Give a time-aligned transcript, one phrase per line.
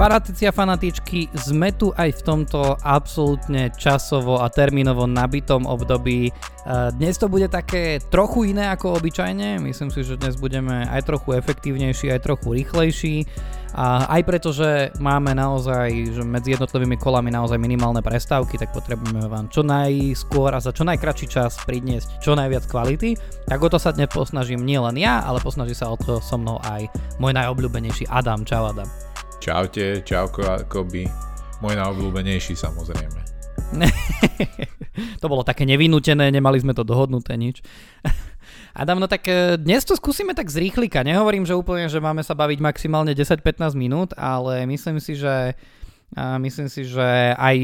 [0.00, 6.24] Fanatici a fanatičky, sme tu aj v tomto absolútne časovo a termínovo nabitom období.
[6.24, 6.32] E,
[6.96, 11.36] dnes to bude také trochu iné ako obyčajne, myslím si, že dnes budeme aj trochu
[11.36, 13.28] efektívnejší, aj trochu rýchlejší.
[13.76, 19.28] A aj preto, že máme naozaj, že medzi jednotlivými kolami naozaj minimálne prestávky, tak potrebujeme
[19.28, 23.20] vám čo najskôr a za čo najkračší čas priniesť čo najviac kvality.
[23.44, 26.56] Tak o to sa dnes posnažím nielen ja, ale posnaží sa o to so mnou
[26.64, 26.88] aj
[27.20, 28.48] môj najobľúbenejší Adam.
[28.48, 29.09] Čau Adam.
[29.40, 31.08] Čaute, čauko Koby.
[31.64, 33.20] Môj najobľúbenejší samozrejme.
[35.24, 37.64] to bolo také nevinútené, nemali sme to dohodnuté nič.
[38.76, 41.00] Adam, no tak e, dnes to skúsime tak z rýchlika.
[41.00, 45.56] Nehovorím, že úplne, že máme sa baviť maximálne 10-15 minút, ale myslím si, že
[46.16, 47.56] myslím si, že aj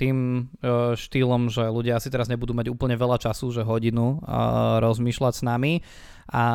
[0.00, 0.16] tým
[0.64, 4.24] e, štýlom, že ľudia asi teraz nebudú mať úplne veľa času, že hodinu
[4.80, 5.72] rozmýšľať s nami.
[6.30, 6.46] A,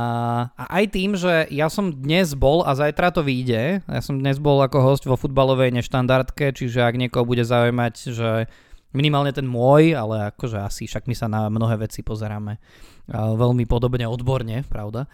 [0.55, 4.39] a aj tým, že ja som dnes bol a zajtra to vyjde, ja som dnes
[4.39, 8.47] bol ako host vo futbalovej neštandardke, čiže ak niekoho bude zaujímať, že
[8.95, 12.57] minimálne ten môj, ale akože asi však my sa na mnohé veci pozeráme
[13.13, 15.05] veľmi podobne odborne, pravda,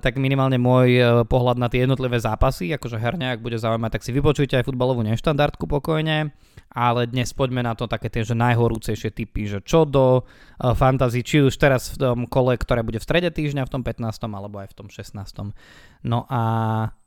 [0.00, 4.02] tak minimálne môj uh, pohľad na tie jednotlivé zápasy, akože herne, ak bude zaujímať, tak
[4.02, 6.34] si vypočujte aj futbalovú neštandardku pokojne,
[6.74, 11.22] ale dnes poďme na to také tie, že najhorúcejšie typy, že čo do uh, fantasy,
[11.22, 14.10] či už teraz v tom kole, ktoré bude v strede týždňa, v tom 15.
[14.26, 15.54] alebo aj v tom 16.
[16.02, 16.42] No a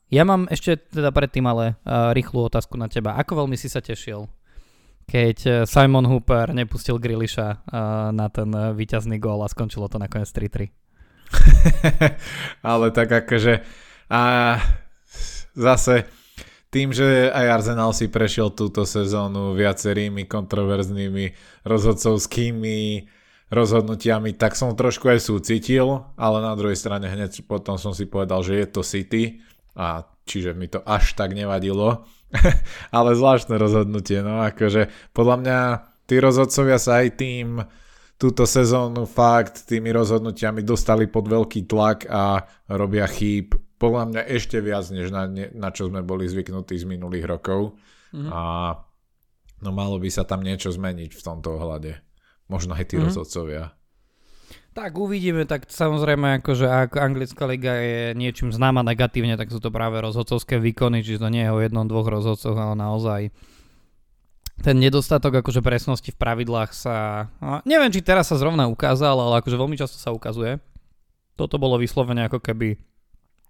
[0.07, 3.19] ja mám ešte teda predtým ale uh, rýchlu otázku na teba.
[3.19, 4.23] Ako veľmi si sa tešil,
[5.07, 7.57] keď Simon Hooper nepustil Grilliša uh,
[8.11, 10.67] na ten uh, víťazný gól a skončilo to nakoniec 3-3?
[12.75, 13.63] Ale tak akože
[14.07, 14.23] a
[15.51, 16.07] zase
[16.71, 23.07] tým, že aj Arsenal si prešiel túto sezónu viacerými kontroverznými rozhodcovskými
[23.47, 28.43] rozhodnutiami, tak som trošku aj súcitil, ale na druhej strane hneď potom som si povedal,
[28.43, 29.39] že je to City
[29.71, 32.03] a čiže mi to až tak nevadilo.
[32.97, 35.59] ale zvláštne rozhodnutie, no akože podľa mňa
[36.07, 37.47] tí rozhodcovia sa aj tým
[38.17, 42.41] túto sezónu fakt tými rozhodnutiami dostali pod veľký tlak a
[42.73, 47.29] robia chýb podľa mňa ešte viac, než na, na čo sme boli zvyknutí z minulých
[47.29, 47.77] rokov.
[48.09, 48.29] Mm-hmm.
[48.33, 48.41] A
[49.61, 52.01] no malo by sa tam niečo zmeniť v tomto ohľade.
[52.49, 53.05] Možno aj tí mm-hmm.
[53.05, 53.76] rozhodcovia.
[54.77, 59.73] Tak uvidíme, tak samozrejme, akože ak anglická liga je niečím známa negatívne, tak sú to
[59.73, 63.33] práve rozhodcovské výkony, čiže to nie je o jednom, dvoch rozhodcoch, ale naozaj
[64.61, 67.25] ten nedostatok akože presnosti v pravidlách sa...
[67.65, 70.61] Neviem, či teraz sa zrovna ukázal, ale akože veľmi často sa ukazuje.
[71.33, 72.77] Toto bolo vyslovene ako keby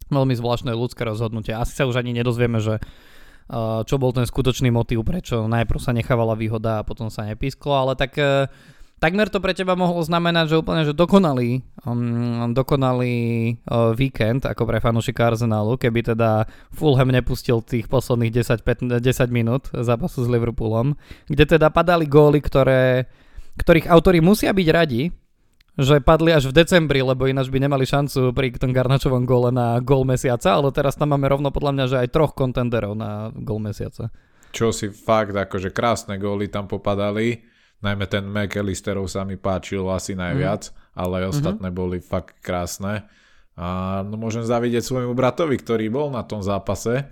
[0.07, 1.51] veľmi zvláštne ľudské rozhodnutie.
[1.51, 2.79] Asi sa už ani nedozvieme, že
[3.83, 7.95] čo bol ten skutočný motív, prečo najprv sa nechávala výhoda a potom sa nepísklo, ale
[7.95, 8.51] tak e,
[8.97, 13.15] Takmer to pre teba mohlo znamenať, že úplne že dokonalý, um, dokonalý
[13.69, 19.29] uh, víkend ako pre fanúšika Arsenalu, keby teda Fulham nepustil tých posledných 10, 15, 10
[19.29, 20.97] minút zápasu s Liverpoolom,
[21.29, 23.05] kde teda padali góly, ktoré,
[23.61, 25.13] ktorých autori musia byť radi,
[25.77, 29.77] že padli až v decembri, lebo ináč by nemali šancu pri tom Garnačovom góle na
[29.77, 33.61] gól mesiaca, ale teraz tam máme rovno podľa mňa, že aj troch kontenderov na gól
[33.61, 34.09] mesiaca.
[34.49, 40.17] Čo si fakt, akože krásne góly tam popadali Najmä ten McAllisterov sa mi páčil asi
[40.17, 40.75] najviac, mm.
[40.97, 41.27] ale mhm.
[41.29, 41.81] ostatné mm-hmm.
[41.81, 43.05] boli fakt krásne.
[43.57, 47.09] A no môžem zavidieť svojmu bratovi, ktorý bol na tom zápase.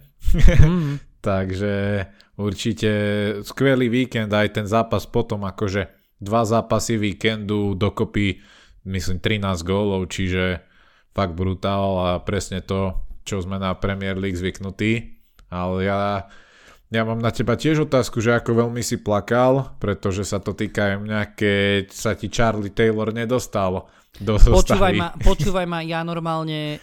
[0.61, 1.01] Mm.
[1.25, 2.05] Takže
[2.37, 2.91] určite
[3.41, 5.89] skvelý víkend, aj ten zápas potom akože
[6.21, 8.37] dva zápasy víkendu dokopy
[8.85, 10.61] myslím 13 gólov, čiže
[11.11, 12.93] fakt brutál a presne to,
[13.25, 15.17] čo sme na Premier League zvyknutí.
[15.49, 16.29] Ale ja
[16.93, 20.93] ja mám na teba tiež otázku, že ako veľmi si plakal, pretože sa to týka
[20.93, 23.89] aj mňa, keď sa ti Charlie Taylor nedostal
[24.21, 26.79] do počúvaj ma, počúvaj ma, ja normálne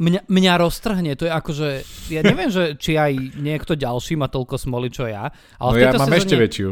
[0.00, 1.68] mňa, mňa roztrhne, to je ako, že
[2.08, 5.28] ja neviem, že či aj niekto ďalší má toľko smoli, čo ja.
[5.60, 6.70] Ale no ja mám sezóne, ešte väčšiu.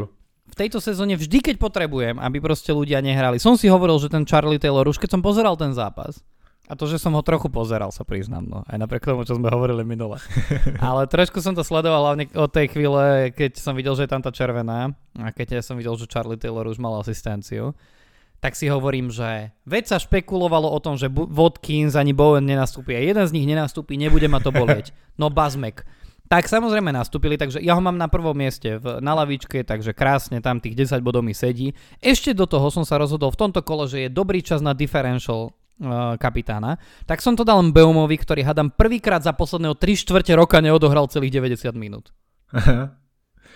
[0.53, 3.41] V tejto sezóne vždy, keď potrebujem, aby proste ľudia nehrali.
[3.41, 6.21] Som si hovoril, že ten Charlie Taylor, už keď som pozeral ten zápas,
[6.71, 8.59] a to, že som ho trochu pozeral, sa priznám, no.
[8.71, 10.23] Aj napriek tomu, čo sme hovorili minule.
[10.79, 14.23] Ale trošku som to sledoval hlavne od tej chvíle, keď som videl, že je tam
[14.23, 17.75] tá červená a keď som videl, že Charlie Taylor už mal asistenciu
[18.43, 23.01] tak si hovorím, že veď sa špekulovalo o tom, že Watkins ani Bowen nenastúpi a
[23.01, 24.91] jeden z nich nenastúpi, nebude ma to bolieť.
[25.15, 25.87] No Bazmek.
[26.27, 30.43] Tak samozrejme nastúpili, takže ja ho mám na prvom mieste v, na lavičke, takže krásne
[30.43, 31.71] tam tých 10 bodov mi sedí.
[32.03, 35.55] Ešte do toho som sa rozhodol v tomto kole, že je dobrý čas na differential
[36.17, 41.09] kapitána, tak som to dal Beumovi, ktorý hadam prvýkrát za posledného 3 štvrte roka neodohral
[41.09, 42.11] celých 90 minút.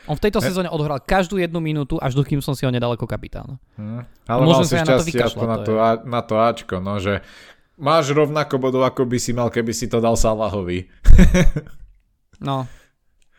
[0.07, 3.11] On v tejto sezóne odohral každú jednu minútu, až dokým som si ho nedal ako
[3.11, 3.59] kapitán.
[3.75, 4.07] Hmm.
[4.31, 7.27] Ale Môžem mal si šťastie na to, na, to, a, na to Ačko, no, že
[7.75, 10.87] máš rovnako bodov, ako by si mal, keby si to dal Salahovi.
[12.49, 12.71] no.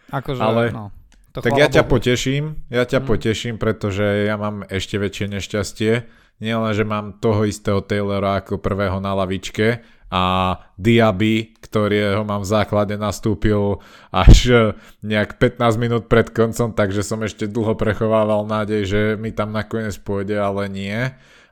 [0.07, 0.91] Akože, Ale- no,
[1.31, 1.99] to Tak ja ťa Bohu.
[1.99, 3.07] poteším, ja ťa Mm.
[3.07, 5.91] poteším, pretože ja mám ešte väčšie nešťastie.
[6.37, 12.51] Nielen, že mám toho istého Taylora ako prvého na lavičke a Diaby, ktorého mám v
[12.55, 13.81] základe nastúpil
[14.13, 14.61] až eh,
[15.03, 19.97] nejak 15 minút pred koncom, takže som ešte dlho prechovával nádej, že mi tam nakoniec
[19.99, 20.95] pôjde, ale nie.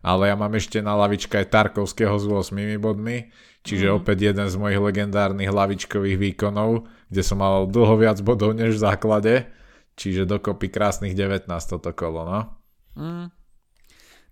[0.05, 3.33] Ale ja mám ešte na lavičke aj Tarkovského s 8 bodmi,
[3.65, 3.93] čiže Mhm.
[3.97, 8.83] opäť jeden z mojich legendárnych lavičkových výkonov, kde som mal dlho viac bodov než v
[8.85, 9.33] základe.
[9.97, 12.39] Čiže dokopy krásnych 19 toto kolo, no.
[12.93, 13.27] Mm.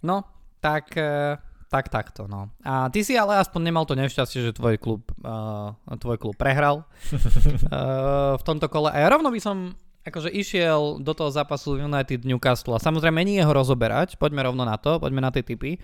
[0.03, 0.15] No,
[0.63, 1.35] tak, eh,
[1.67, 2.47] tak takto, no.
[2.63, 6.87] A ty si ale aspoň nemal to nešťastie, že tvoj klub, uh, tvoj klub prehral
[6.87, 8.87] uh, v tomto kole.
[8.93, 13.39] A ja rovno by som akože išiel do toho zápasu United Newcastle a samozrejme nie
[13.39, 15.79] ho rozoberať, poďme rovno na to, poďme na tie typy,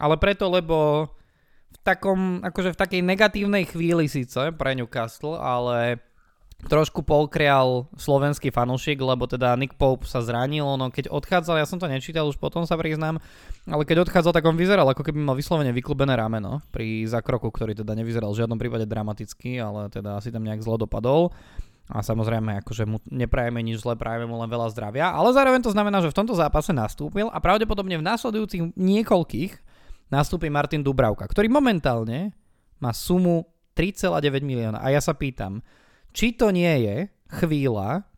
[0.00, 1.08] ale preto, lebo
[1.68, 6.00] v takom, akože v takej negatívnej chvíli síce pre Newcastle, ale
[6.66, 11.78] trošku polkrial slovenský fanúšik, lebo teda Nick Pope sa zranil, ono keď odchádzal, ja som
[11.78, 13.22] to nečítal už potom sa priznám,
[13.70, 17.78] ale keď odchádzal, tak on vyzeral ako keby mal vyslovene vyklubené rameno pri zakroku, ktorý
[17.78, 21.30] teda nevyzeral v žiadnom prípade dramaticky, ale teda asi tam nejak zle dopadol.
[21.88, 25.72] A samozrejme, akože mu neprajeme nič zle, prajeme mu len veľa zdravia, ale zároveň to
[25.72, 29.52] znamená, že v tomto zápase nastúpil a pravdepodobne v následujúcich niekoľkých
[30.12, 32.36] nastúpi Martin Dubravka, ktorý momentálne
[32.76, 34.84] má sumu 3,9 milióna.
[34.84, 35.64] A ja sa pýtam,
[36.12, 36.96] či to nie je
[37.42, 38.08] chvíľa,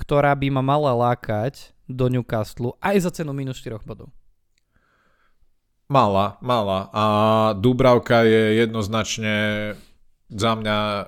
[0.00, 4.08] ktorá by ma mala lákať do Newcastle aj za cenu minus 4 bodov.
[5.92, 6.88] Mala, mala.
[6.96, 7.04] A
[7.52, 9.34] Dubravka je jednoznačne
[10.32, 11.04] za mňa e,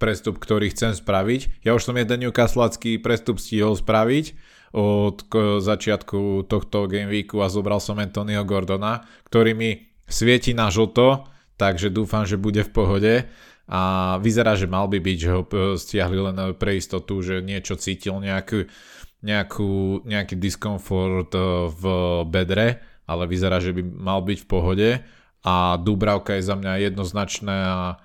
[0.00, 1.60] prestup, ktorý chcem spraviť.
[1.68, 4.32] Ja už som jeden Newcastlecký prestup stihol spraviť
[4.72, 9.70] od k, začiatku tohto game weeku a zobral som Antonio Gordona, ktorý mi
[10.08, 11.28] svieti na žlto,
[11.60, 13.14] takže dúfam, že bude v pohode.
[13.68, 17.76] A vyzerá, že mal by byť, že ho e, stiahli len pre istotu, že niečo
[17.76, 18.64] cítil, nejakú,
[19.20, 21.84] nejakú, nejaký diskomfort e, v
[22.24, 24.88] bedre, ale vyzerá, že by mal byť v pohode.
[25.44, 28.00] A Dubravka je za mňa jednoznačné a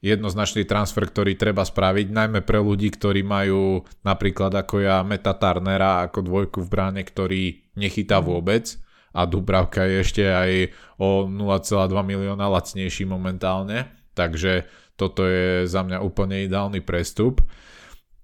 [0.00, 6.08] jednoznačný transfer, ktorý treba spraviť, najmä pre ľudí, ktorí majú napríklad ako ja Meta Turnera
[6.08, 8.80] ako dvojku v bráne, ktorý nechytá vôbec.
[9.10, 14.70] A Dubravka je ešte aj o 0,2 milióna lacnejší momentálne, takže
[15.00, 17.40] toto je za mňa úplne ideálny prestup.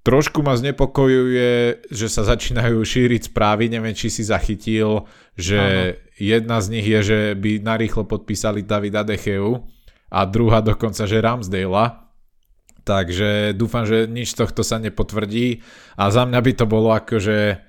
[0.04, 5.82] Trošku ma znepokojuje, že sa začínajú šíriť správy, neviem, či si zachytil, že Áno.
[6.20, 9.66] jedna z nich je, že by narýchlo podpísali Davida Decheu
[10.06, 12.06] a druhá dokonca, že Ramsdale.
[12.86, 15.66] Takže dúfam, že nič z tohto sa nepotvrdí
[15.98, 17.65] a za mňa by to bolo akože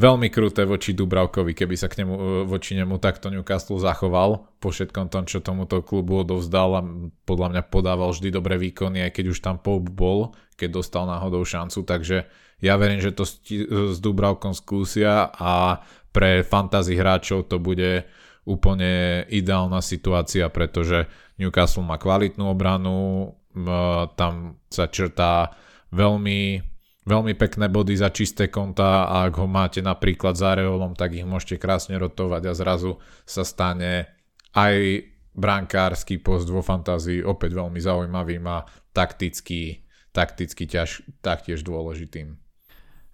[0.00, 4.72] veľmi kruté voči Dubravkovi, keby sa k nemu, e, voči nemu takto Newcastle zachoval po
[4.72, 6.82] všetkom tom, čo tomuto klubu odovzdal a
[7.28, 11.44] podľa mňa podával vždy dobré výkony, aj keď už tam Pope bol, keď dostal náhodou
[11.44, 12.24] šancu, takže
[12.60, 18.08] ja verím, že to sti- s Dubravkom skúsia a pre fantasy hráčov to bude
[18.48, 21.06] úplne ideálna situácia, pretože
[21.36, 23.68] Newcastle má kvalitnú obranu, m,
[24.16, 25.54] tam sa črtá
[25.92, 26.69] veľmi
[27.04, 31.24] veľmi pekné body za čisté konta a ak ho máte napríklad za Reolom, tak ich
[31.24, 34.10] môžete krásne rotovať a zrazu sa stane
[34.52, 42.36] aj brankársky post vo fantázii opäť veľmi zaujímavým a takticky, takticky ťaž, taktiež dôležitým.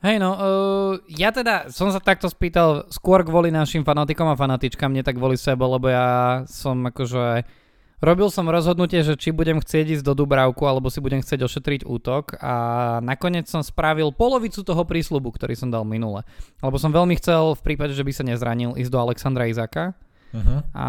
[0.04, 4.92] Hej no, uh, ja teda som sa takto spýtal skôr kvôli našim fanatikom a fanatičkám,
[4.92, 7.48] nie tak kvôli sebe, lebo ja som akože
[8.00, 11.80] robil som rozhodnutie, že či budem chcieť ísť do Dubravku, alebo si budem chcieť ošetriť
[11.84, 12.54] útok a
[13.00, 16.24] nakoniec som spravil polovicu toho prísľubu, ktorý som dal minule.
[16.60, 19.96] Lebo som veľmi chcel v prípade, že by sa nezranil, ísť do Alexandra Izaka
[20.34, 20.58] Uh-huh.
[20.74, 20.86] a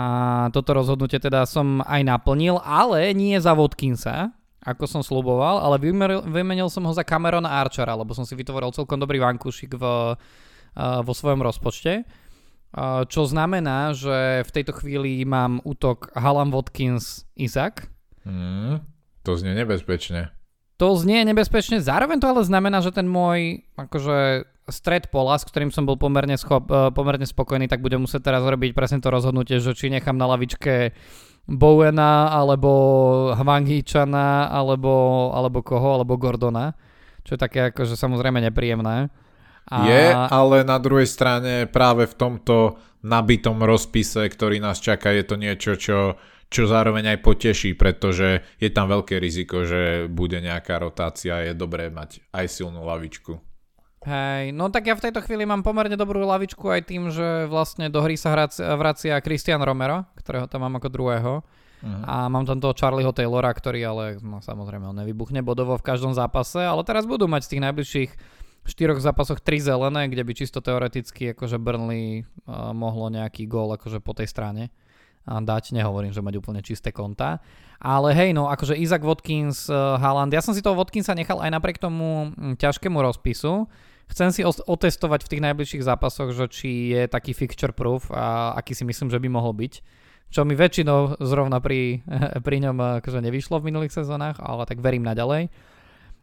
[0.49, 4.33] toto rozhodnutie teda som aj naplnil, ale nie za Watkinsa,
[4.65, 8.75] ako som sluboval, ale vymenil, vymenil som ho za Camerona Archera, lebo som si vytvoril
[8.75, 9.83] celkom dobrý vankúšik v,
[10.17, 12.03] uh, vo svojom rozpočte.
[13.07, 17.87] Čo znamená, že v tejto chvíli mám útok Halam Watkins Isaac.
[18.27, 18.83] Mm,
[19.23, 20.35] to znie nebezpečne.
[20.77, 25.73] To znie nebezpečne, zároveň to ale znamená, že ten môj akože stred pola, s ktorým
[25.73, 29.57] som bol pomerne, schop, uh, pomerne spokojný, tak budem musieť teraz robiť presne to rozhodnutie,
[29.57, 30.93] že či nechám na lavičke
[31.47, 32.69] Bowena, alebo
[33.33, 36.75] Hwangičana, alebo, alebo koho, alebo Gordona,
[37.23, 39.07] čo je také akože samozrejme nepríjemné.
[39.67, 39.83] A...
[39.83, 45.35] Je, ale na druhej strane práve v tomto nabitom rozpise, ktorý nás čaká, je to
[45.35, 46.15] niečo, čo,
[46.47, 51.53] čo zároveň aj poteší, pretože je tam veľké riziko, že bude nejaká rotácia a je
[51.53, 53.43] dobré mať aj silnú lavičku.
[54.07, 57.91] Hej, no tak ja v tejto chvíli mám pomerne dobrú lavičku aj tým, že vlastne
[57.91, 58.31] do hry sa
[58.79, 61.33] vracia Christian Romero, ktorého tam mám ako druhého.
[61.77, 62.03] Uh-huh.
[62.09, 66.15] A mám tam toho Charlieho Taylora, ktorý ale no, samozrejme on nevybuchne bodovo v každom
[66.15, 68.11] zápase, ale teraz budú mať z tých najbližších
[68.67, 74.03] štyroch zápasoch tri zelené, kde by čisto teoreticky akože Burnley uh, mohlo nejaký gól akože
[74.03, 74.69] po tej strane
[75.27, 75.75] dať.
[75.75, 77.43] Nehovorím, že mať úplne čisté konta.
[77.83, 81.51] Ale hej, no akože Isaac Watkins, uh, Haaland, ja som si toho Watkinsa nechal aj
[81.51, 83.67] napriek tomu hm, ťažkému rozpisu.
[84.07, 88.71] Chcem si otestovať v tých najbližších zápasoch, že či je taký fixture proof a aký
[88.71, 92.03] si myslím, že by mohol byť čo mi väčšinou zrovna pri,
[92.45, 95.47] pri ňom akože nevyšlo v minulých sezónach, ale tak verím naďalej.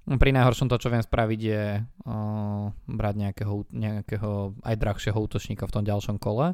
[0.04, 5.74] Pri najhoršom to, čo viem spraviť, je uh, brať nejakého, nejakého aj drahšieho útočníka v
[5.80, 6.52] tom ďalšom kole.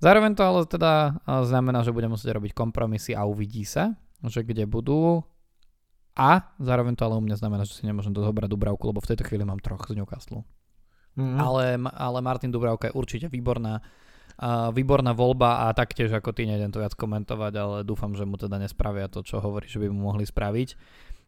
[0.00, 3.92] Zároveň to ale teda uh, znamená, že budem musieť robiť kompromisy a uvidí sa,
[4.24, 5.20] že kde budú.
[6.16, 9.28] A zároveň to ale u mňa znamená, že si nemôžem dozobrať Dubravku, lebo v tejto
[9.28, 10.48] chvíli mám troch z Newcastle.
[11.14, 11.38] Mm-hmm.
[11.38, 13.84] Ale, ale Martin Dubravka je určite výborná
[14.38, 18.38] Uh, výborná voľba a taktiež ako ty nejdem to viac komentovať, ale dúfam, že mu
[18.38, 20.78] teda nespravia to, čo hovorí, že by mu mohli spraviť.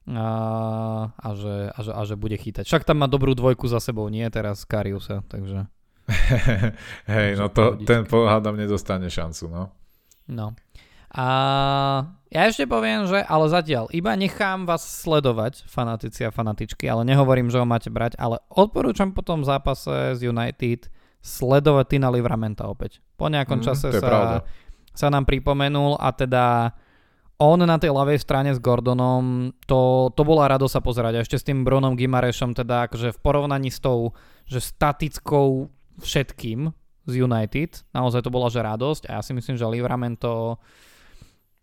[0.09, 2.65] Uh, a, že, a, že, a že bude chytať.
[2.67, 5.69] Však tam má dobrú dvojku za sebou, nie teraz Kariusa, takže...
[7.15, 9.63] Hej, no to, ten pohádam nedostane šancu, no.
[10.27, 10.59] No.
[11.11, 11.27] A
[12.31, 17.51] ja ešte poviem, že ale zatiaľ iba nechám vás sledovať, fanatici a fanatičky, ale nehovorím,
[17.51, 20.87] že ho máte brať, ale odporúčam po tom zápase z United
[21.19, 23.03] sledovať Tina Livramenta opäť.
[23.19, 24.47] Po nejakom mm, čase sa,
[24.95, 26.79] sa nám pripomenul a teda
[27.41, 31.13] on na tej ľavej strane s Gordonom, to, to bola rado sa pozerať.
[31.17, 34.13] A ešte s tým Brunom Gimarešom, teda akože v porovnaní s tou,
[34.45, 35.73] že statickou
[36.05, 36.69] všetkým
[37.09, 40.61] z United, naozaj to bola že radosť a ja si myslím, že Livramento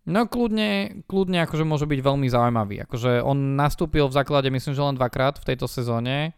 [0.07, 2.89] no kľudne, kľudne akože môže byť veľmi zaujímavý.
[2.89, 6.33] Akože on nastúpil v základe myslím, že len dvakrát v tejto sezóne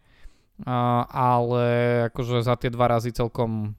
[0.66, 1.64] ale
[2.12, 3.72] akože za tie dva razy celkom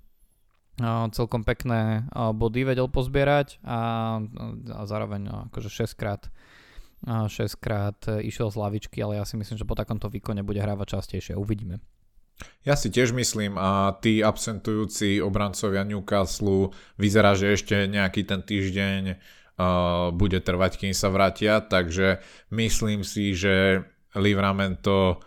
[1.12, 3.80] celkom pekné body vedel pozbierať a,
[4.72, 6.32] a zároveň no, akože 6 krát
[7.06, 11.02] 6 krát išiel z lavičky, ale ja si myslím, že po takomto výkone bude hrávať
[11.02, 11.34] častejšie.
[11.34, 11.82] Uvidíme.
[12.66, 19.02] Ja si tiež myslím a tí absentujúci obrancovia Newcastle vyzerá, že ešte nejaký ten týždeň
[19.14, 22.22] uh, bude trvať, kým sa vrátia, takže
[22.54, 23.86] myslím si, že
[24.18, 25.22] Livramento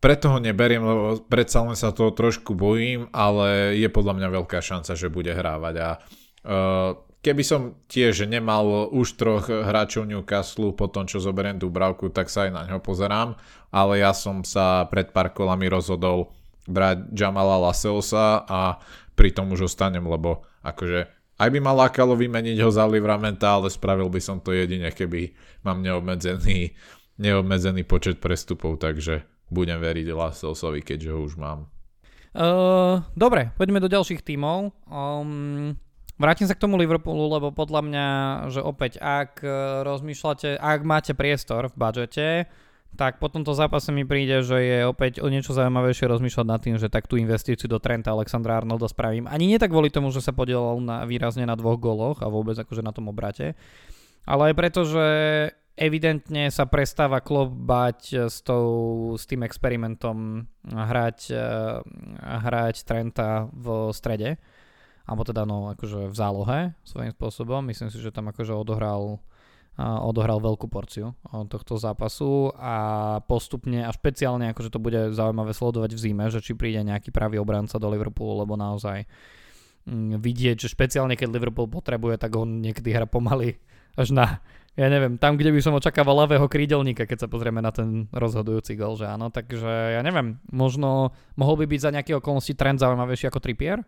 [0.00, 4.58] preto ho neberiem, lebo predsa len sa toho trošku bojím, ale je podľa mňa veľká
[4.64, 5.74] šanca, že bude hrávať.
[5.76, 12.08] A uh, keby som tiež nemal už troch hráčov Newcastle po tom, čo zoberiem Dubravku,
[12.08, 13.36] tak sa aj na ňo pozerám,
[13.68, 16.32] ale ja som sa pred pár kolami rozhodol
[16.64, 18.80] brať Jamala Lasseosa a
[19.12, 23.72] pri tom už ostanem, lebo akože aj by ma lákalo vymeniť ho za Livramenta, ale
[23.72, 25.32] spravil by som to jedine, keby
[25.64, 26.76] mám neobmedzený,
[27.16, 31.66] neobmedzený počet prestupov, takže budem veriť Lasselsovi, keďže ho už mám.
[32.30, 34.70] Uh, dobre, poďme do ďalších tímov.
[34.86, 35.74] Um,
[36.14, 38.06] vrátim sa k tomu Liverpoolu, lebo podľa mňa,
[38.54, 42.46] že opäť, ak uh, rozmýšľate, ak máte priestor v budžete,
[42.94, 46.74] tak po tomto zápase mi príde, že je opäť o niečo zaujímavejšie rozmýšľať nad tým,
[46.78, 49.30] že tak tú investíciu do Trenta Alexandra Arnolda spravím.
[49.30, 52.58] Ani nie tak kvôli tomu, že sa podielal na, výrazne na dvoch goloch a vôbec
[52.58, 53.54] akože na tom obrate,
[54.26, 55.06] ale aj preto, že
[55.80, 61.80] evidentne sa prestáva klub bať eh, s, tou, s tým experimentom hrať, eh,
[62.20, 64.36] hrať Trenta v strede,
[65.08, 67.64] alebo teda no akože v zálohe svojím spôsobom.
[67.64, 69.18] Myslím si, že tam akože odohral
[69.80, 71.16] odohral veľkú porciu
[71.48, 72.74] tohto zápasu a
[73.24, 77.40] postupne a špeciálne akože to bude zaujímavé sledovať v zime, že či príde nejaký pravý
[77.40, 79.08] obranca do Liverpoolu, lebo naozaj
[79.88, 83.56] mm, vidieť, že špeciálne keď Liverpool potrebuje, tak on niekedy hra pomaly
[83.96, 84.44] až na
[84.78, 88.78] ja neviem, tam, kde by som očakával ľavého krídelníka, keď sa pozrieme na ten rozhodujúci
[88.78, 93.26] gol, že áno, takže ja neviem, možno mohol by byť za nejaké okolnosti trend zaujímavejší
[93.26, 93.82] ako Trippier?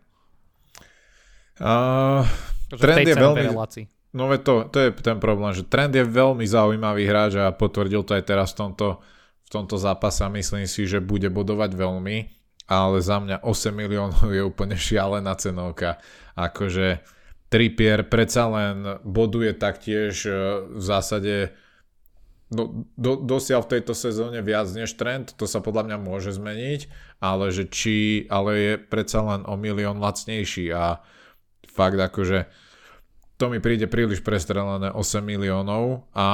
[1.61, 2.27] Uh,
[2.75, 3.47] trend je veľmi...
[3.47, 3.85] Relácii.
[4.13, 8.13] No to, to je ten problém, že trend je veľmi zaujímavý hráč a potvrdil to
[8.13, 9.01] aj teraz v tomto,
[9.41, 12.17] v tomto zápase a myslím si, že bude bodovať veľmi,
[12.69, 15.97] ale za mňa 8 miliónov je úplne šialená cenovka.
[16.37, 17.01] Akože
[17.53, 20.33] Trippier predsa len boduje taktiež e,
[20.73, 21.53] v zásade
[22.49, 26.89] do, do, dosiaľ v tejto sezóne viac než trend, to sa podľa mňa môže zmeniť,
[27.21, 31.05] ale že či, ale je predsa len o milión lacnejší a
[31.69, 32.49] fakt akože
[33.37, 36.27] to mi príde príliš prestrelené 8 miliónov a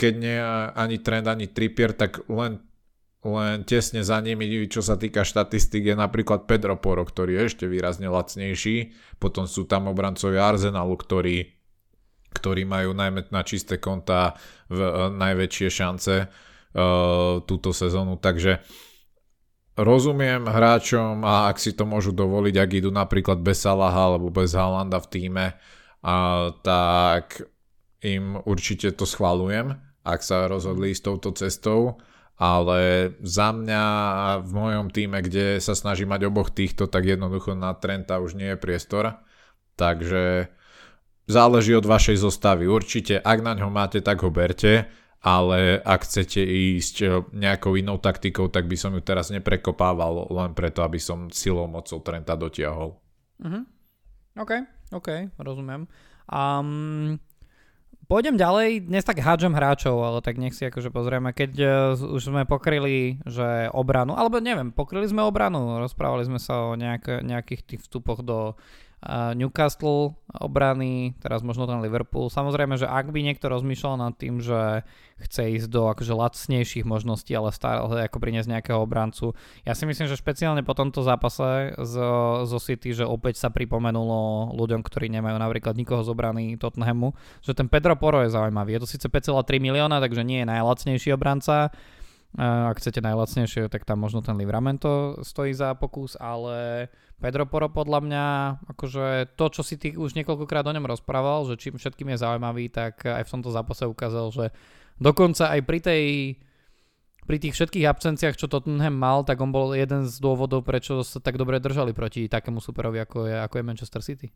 [0.00, 0.38] keď nie
[0.72, 2.64] ani trend, ani Trippier, tak len
[3.22, 7.64] len tesne za nimi, čo sa týka štatistik, je napríklad Pedro Poro, ktorý je ešte
[7.70, 8.90] výrazne lacnejší.
[9.22, 11.46] Potom sú tam obrancovia Arsenalu, ktorí,
[12.34, 14.34] ktorí majú najmä na čisté konta
[14.66, 18.18] v, uh, najväčšie šance uh, túto sezónu.
[18.18, 18.58] Takže
[19.78, 24.50] rozumiem hráčom a ak si to môžu dovoliť, ak idú napríklad bez Salaha alebo bez
[24.50, 27.38] Halanda v týme, uh, tak
[28.02, 32.02] im určite to schvalujem, ak sa rozhodli s touto cestou,
[32.42, 33.84] ale za mňa
[34.42, 38.50] v mojom týme, kde sa snaží mať oboch týchto, tak jednoducho na Trenta už nie
[38.50, 39.22] je priestor.
[39.78, 40.50] Takže
[41.30, 42.66] záleží od vašej zostavy.
[42.66, 44.90] Určite, ak na ňo máte, tak ho berte,
[45.22, 50.82] ale ak chcete ísť nejakou inou taktikou, tak by som ju teraz neprekopával len preto,
[50.82, 52.98] aby som silou mocou Trenta dotiahol.
[53.38, 53.62] Uh-huh.
[54.34, 55.86] OK, OK, rozumiem.
[56.26, 57.22] Um,
[58.12, 61.52] pôjdem ďalej, dnes tak hádžem hráčov, ale tak nech si akože pozrieme, keď
[61.96, 66.76] uh, už sme pokryli, že obranu, alebo neviem, pokryli sme obranu, rozprávali sme sa o
[66.76, 68.52] nejak, nejakých tých vstupoch do
[69.34, 72.30] Newcastle obrany, teraz možno ten Liverpool.
[72.30, 74.86] Samozrejme, že ak by niekto rozmýšľal nad tým, že
[75.18, 79.34] chce ísť do akože lacnejších možností, ale stále ako priniesť nejakého obrancu.
[79.66, 84.54] Ja si myslím, že špeciálne po tomto zápase zo, zo City, že opäť sa pripomenulo
[84.54, 88.78] ľuďom, ktorí nemajú napríklad nikoho z obrany Tottenhamu, že ten Pedro Poro je zaujímavý.
[88.78, 91.74] Je to síce 5,3 milióna, takže nie je najlacnejší obranca,
[92.40, 96.88] ak chcete najlacnejšie, tak tam možno ten Livramento stojí za pokus, ale
[97.20, 98.24] Pedro Poro podľa mňa,
[98.72, 102.72] akože to, čo si ty už niekoľkokrát o ňom rozprával, že čím všetkým je zaujímavý,
[102.72, 104.44] tak aj v tomto zápase ukázal, že
[104.96, 106.04] dokonca aj pri tej
[107.22, 111.22] pri tých všetkých absenciách, čo Tottenham mal, tak on bol jeden z dôvodov, prečo sa
[111.22, 114.28] tak dobre držali proti takému superovi, ako je, ako je Manchester City.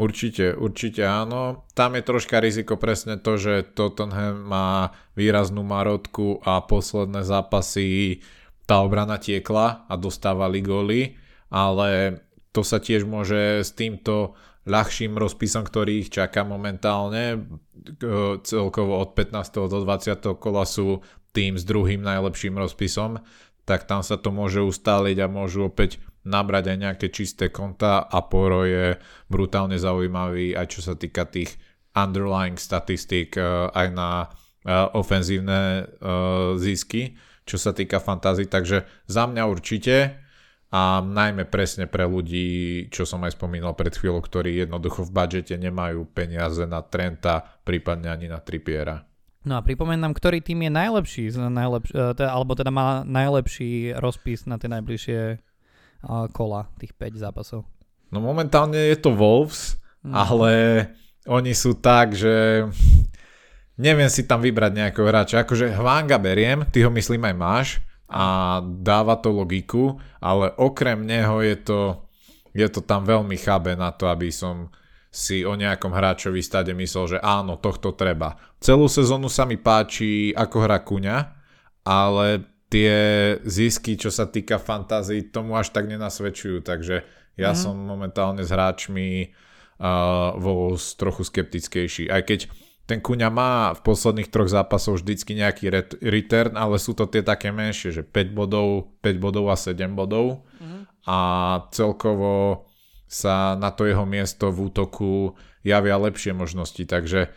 [0.00, 1.68] Určite, určite áno.
[1.76, 8.24] Tam je troška riziko presne to, že Tottenham má výraznú marotku a posledné zápasy
[8.64, 11.20] tá obrana tiekla a dostávali góly,
[11.52, 12.22] ale
[12.54, 17.44] to sa tiež môže s týmto ľahším rozpisom, ktorý ich čaká momentálne,
[18.46, 19.68] celkovo od 15.
[19.68, 20.38] do 20.
[20.38, 21.02] kola sú
[21.34, 23.20] tým s druhým najlepším rozpisom,
[23.64, 28.04] tak tam sa to môže ustáliť a môžu opäť nabrať aj nejaké čisté konta.
[28.04, 28.96] A Poro je
[29.30, 31.56] brutálne zaujímavý aj čo sa týka tých
[31.96, 39.24] underlying statistík uh, aj na uh, ofenzívne uh, zisky, čo sa týka fantázy, takže za
[39.26, 39.96] mňa určite.
[40.70, 45.58] A najmä presne pre ľudí, čo som aj spomínal pred chvíľou, ktorí jednoducho v budžete
[45.58, 49.02] nemajú peniaze na Trenta, prípadne ani na Tripiera.
[49.42, 54.70] No a pripomenám, ktorý tým je najlepší, najlepš- alebo teda má najlepší rozpis na tie
[54.70, 55.49] najbližšie
[56.32, 57.64] kola, tých 5 zápasov?
[58.10, 60.12] No momentálne je to Wolves, mm.
[60.12, 60.52] ale
[61.30, 62.66] oni sú tak, že
[63.80, 65.46] neviem si tam vybrať nejakého hráča.
[65.46, 67.68] Akože Hvanga beriem, ty ho myslím aj máš
[68.10, 71.80] a dáva to logiku, ale okrem neho je to,
[72.50, 74.68] je to tam veľmi chabe na to, aby som
[75.10, 78.38] si o nejakom hráčovi stade myslel, že áno, tohto treba.
[78.62, 81.18] Celú sezónu sa mi páči, ako hra Kuňa,
[81.82, 82.92] ale tie
[83.42, 87.02] zisky, čo sa týka fantázií, tomu až tak nenasvedčujú, takže
[87.34, 87.58] ja mm.
[87.58, 89.34] som momentálne s hráčmi
[89.82, 92.06] uh, vo trochu skeptickejší.
[92.06, 92.46] Aj keď
[92.86, 97.22] ten Kuňa má v posledných troch zápasoch vždycky nejaký ret- return, ale sú to tie
[97.22, 101.06] také menšie, že 5 bodov, 5 bodov a 7 bodov mm.
[101.06, 101.18] a
[101.74, 102.66] celkovo
[103.10, 105.34] sa na to jeho miesto v útoku
[105.66, 107.34] javia lepšie možnosti, takže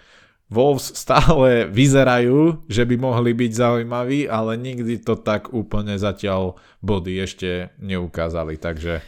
[0.51, 7.23] Wolves stále vyzerajú, že by mohli byť zaujímaví, ale nikdy to tak úplne zatiaľ body
[7.23, 9.01] ešte neukázali, takže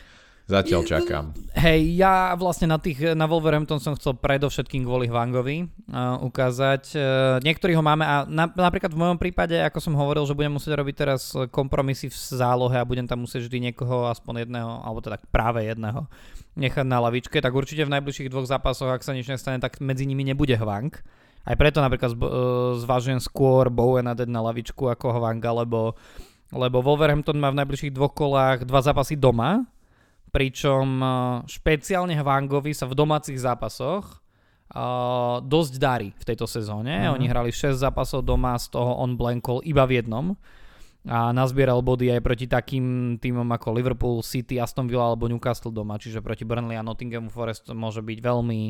[0.46, 1.26] zatiaľ čakám.
[1.58, 6.84] Hej, ja vlastne na, tých, na Wolverhampton som chcel predovšetkým kvôli Hvangovi uh, ukázať.
[6.94, 7.02] Uh,
[7.42, 10.78] niektorí ho máme a na, napríklad v mojom prípade, ako som hovoril, že budem musieť
[10.78, 15.18] robiť teraz kompromisy v zálohe a budem tam musieť vždy niekoho, aspoň jedného, alebo teda
[15.34, 16.06] práve jedného,
[16.54, 20.06] nechať na lavičke, tak určite v najbližších dvoch zápasoch, ak sa nič nestane, tak medzi
[20.06, 20.94] nimi nebude Hwang.
[21.46, 22.20] Aj preto napríklad e,
[22.82, 25.94] zvažujem skôr Bowena dať na lavičku ako Hvanga, lebo,
[26.50, 29.64] lebo Wolverhampton má v najbližších dvoch kolách dva zápasy doma,
[30.34, 31.08] pričom e,
[31.46, 34.26] špeciálne Hvangovi sa v domácich zápasoch
[34.74, 37.06] uh, dosť darí v tejto sezóne.
[37.06, 37.14] Mm.
[37.20, 40.34] Oni hrali 6 zápasov doma, z toho on blankol iba v jednom
[41.06, 46.02] a nazbieral body aj proti takým týmom ako Liverpool, City, Aston Villa alebo Newcastle doma,
[46.02, 48.62] čiže proti Burnley a Nottinghamu Forest môže byť veľmi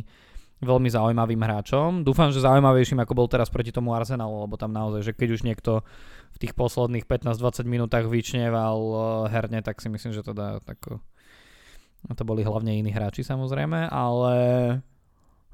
[0.63, 1.89] veľmi zaujímavým hráčom.
[2.07, 5.41] Dúfam, že zaujímavejším ako bol teraz proti tomu Arsenalu, lebo tam naozaj, že keď už
[5.43, 5.83] niekto
[6.35, 8.99] v tých posledných 15-20 minútach vyčneval eh,
[9.35, 10.79] herne, tak si myslím, že teda tak,
[12.07, 14.35] no to boli hlavne iní hráči samozrejme, ale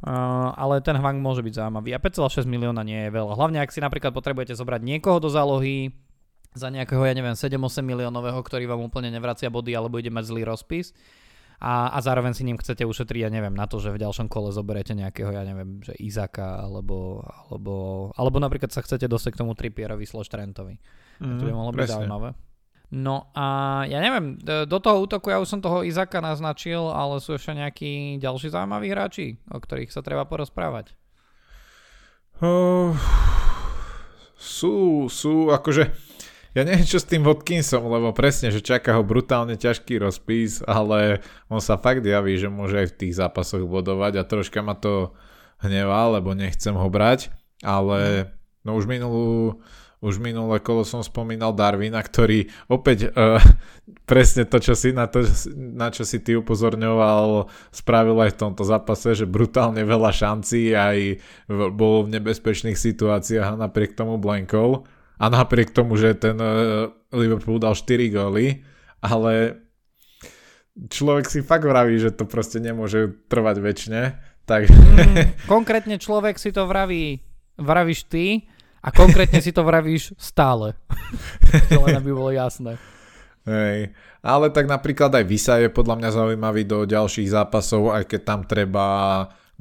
[0.02, 1.94] Uh, ale ten Hwang môže byť zaujímavý.
[1.94, 3.38] A 5,6 milióna nie je veľa.
[3.38, 5.94] Hlavne ak si napríklad potrebujete zobrať niekoho do zálohy
[6.58, 10.42] za nejakého, ja neviem, 7-8 miliónového, ktorý vám úplne nevracia body alebo ide mať zlý
[10.42, 10.90] rozpis,
[11.62, 14.50] a, a zároveň si ním chcete ušetriť, ja neviem, na to, že v ďalšom kole
[14.50, 17.22] zoberete nejakého, ja neviem, že Izaka, alebo,
[17.54, 20.82] alebo, alebo napríklad sa chcete dostať k tomu Trippierovi slash Trentovi.
[21.22, 22.34] Mm, to by mohlo byť zaujímavé.
[22.92, 23.46] No a
[23.88, 28.18] ja neviem, do toho útoku ja už som toho Izaka naznačil, ale sú ešte nejakí
[28.18, 30.98] ďalší zaujímaví hráči, o ktorých sa treba porozprávať.
[32.42, 32.98] Uh,
[34.34, 36.11] sú, sú, akože
[36.52, 41.24] ja neviem čo s tým Watkinsom, lebo presne, že čaká ho brutálne ťažký rozpis, ale
[41.48, 45.16] on sa fakt javí, že môže aj v tých zápasoch bodovať a troška ma to
[45.64, 47.32] hnevá, lebo nechcem ho brať,
[47.64, 48.32] ale
[48.68, 49.62] no už minulú
[50.02, 53.38] už minulé kolo som spomínal Darwina, ktorý opäť uh,
[54.10, 55.22] presne to, čo si, na, to,
[55.54, 60.98] na čo si ty upozorňoval, spravil aj v tomto zápase, že brutálne veľa šancí aj
[61.78, 64.90] bol v nebezpečných situáciách a napriek tomu blankol.
[65.22, 68.66] A napriek tomu, že ten uh, Liverpool dal 4 góly,
[69.06, 69.62] ale
[70.90, 74.02] človek si fakt vraví, že to proste nemôže trvať väčšine.
[74.50, 74.66] Tak...
[74.66, 77.22] Mm, konkrétne človek si to vraví,
[77.62, 78.50] vravíš ty,
[78.82, 80.74] a konkrétne si to vravíš stále.
[81.70, 82.82] to len aby bolo jasné.
[83.46, 83.94] Hej.
[84.22, 88.40] Ale tak napríklad aj Visa je podľa mňa zaujímavý do ďalších zápasov, aj keď tam
[88.46, 88.86] treba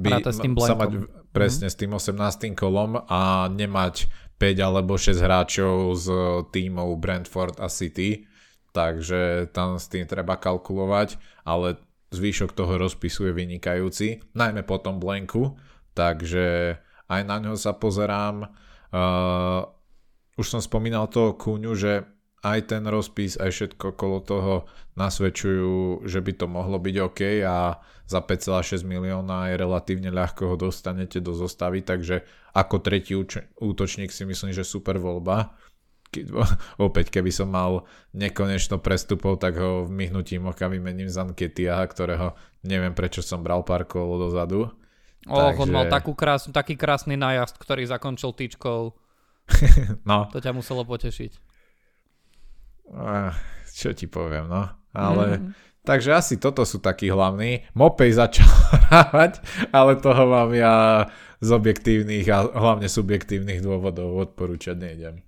[0.01, 1.73] by s tým sa mať presne mm.
[1.73, 2.57] s tým 18.
[2.57, 4.09] kolom a nemať
[4.41, 6.07] 5 alebo 6 hráčov z
[6.49, 8.25] tímov Brentford a City.
[8.73, 11.77] Takže tam s tým treba kalkulovať, ale
[12.15, 15.59] zvyšok toho rozpisu je vynikajúci, najmä po tom blanku,
[15.95, 16.79] takže
[17.11, 18.51] aj na ňo sa pozerám
[18.91, 19.63] Uh,
[20.35, 22.03] už som spomínal toho Kúňu, že
[22.41, 24.55] aj ten rozpis, aj všetko okolo toho
[24.97, 30.57] nasvedčujú, že by to mohlo byť OK a za 5,6 milióna je relatívne ľahko ho
[30.59, 32.27] dostanete do zostavy, takže
[32.57, 33.15] ako tretí
[33.61, 35.55] útočník si myslím, že super voľba.
[36.11, 36.27] Ke,
[36.91, 42.35] opäť, keby som mal nekonečno prestupov, tak ho v myhnutí oka vymením za Anketia, ktorého
[42.67, 44.75] neviem prečo som bral pár kolo dozadu.
[45.29, 45.63] Och, Takže...
[45.63, 48.97] on mal takú krásnu, taký krásny nájazd, ktorý zakončil tyčkou.
[50.09, 50.19] no.
[50.33, 51.50] To ťa muselo potešiť.
[53.71, 54.69] Čo ti poviem, no.
[54.95, 55.27] Ale...
[55.39, 55.53] Mm.
[55.81, 57.65] Takže asi toto sú takí hlavní.
[57.73, 58.45] Mopej začal
[58.93, 59.41] hrávať,
[59.73, 61.09] ale toho vám ja
[61.41, 65.25] z objektívnych a hlavne subjektívnych dôvodov odporúčať nejdem.